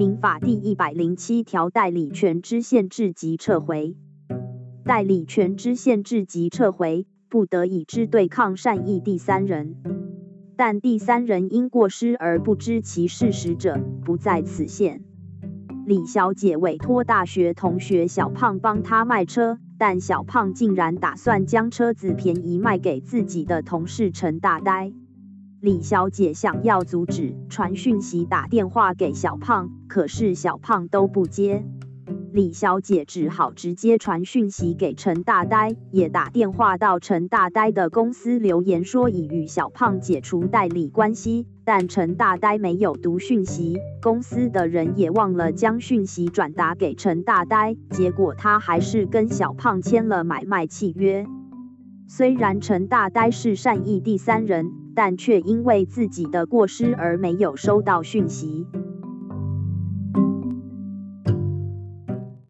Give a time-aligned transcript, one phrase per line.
[0.00, 3.98] 民法第一百零七条，代理权之限制及撤回。
[4.82, 9.76] 代理权之限制及撤回，不得以之对抗善意第三人。
[10.56, 15.04] 但第三人因过失而不知其事实者，不在此限。
[15.84, 24.94] 李小姐委托大学同学小胖帮她卖车，但小胖竟然打算将车子便宜卖给自己的同事陈大呆。
[25.60, 31.62] 李小姐想要阻止，传讯息、打电话给小胖，可是小胖都不接。
[32.32, 51.26] 李小姐只好直接传讯息给陈大呆，也打电话到陈大呆的公司留言说已与小胖解除代理关系，但陈大呆没有读讯息，公司的人也忘了将讯息转达给陈大呆，结果他还是跟小胖签了买卖契约。
[52.08, 58.66] 虽然陈大呆是善意第三人，但却因为自己的过失而没有收到讯息。